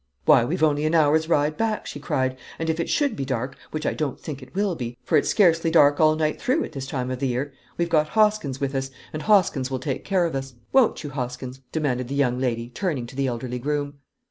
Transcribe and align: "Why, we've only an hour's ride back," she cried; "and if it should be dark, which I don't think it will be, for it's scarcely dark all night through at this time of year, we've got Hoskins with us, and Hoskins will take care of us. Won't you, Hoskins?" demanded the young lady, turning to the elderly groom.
"Why, 0.25 0.43
we've 0.43 0.63
only 0.63 0.85
an 0.85 0.95
hour's 0.95 1.29
ride 1.29 1.57
back," 1.57 1.85
she 1.85 1.99
cried; 1.99 2.35
"and 2.57 2.71
if 2.71 2.79
it 2.79 2.89
should 2.89 3.15
be 3.15 3.23
dark, 3.23 3.55
which 3.69 3.85
I 3.85 3.93
don't 3.93 4.19
think 4.19 4.41
it 4.41 4.55
will 4.55 4.73
be, 4.73 4.97
for 5.03 5.15
it's 5.15 5.29
scarcely 5.29 5.69
dark 5.69 5.99
all 5.99 6.15
night 6.15 6.41
through 6.41 6.63
at 6.63 6.71
this 6.71 6.87
time 6.87 7.11
of 7.11 7.21
year, 7.21 7.53
we've 7.77 7.87
got 7.87 8.07
Hoskins 8.07 8.59
with 8.59 8.73
us, 8.73 8.89
and 9.13 9.21
Hoskins 9.21 9.69
will 9.69 9.77
take 9.77 10.03
care 10.03 10.25
of 10.25 10.33
us. 10.33 10.55
Won't 10.73 11.03
you, 11.03 11.11
Hoskins?" 11.11 11.61
demanded 11.71 12.07
the 12.07 12.15
young 12.15 12.39
lady, 12.39 12.69
turning 12.71 13.05
to 13.05 13.15
the 13.15 13.27
elderly 13.27 13.59
groom. 13.59 13.99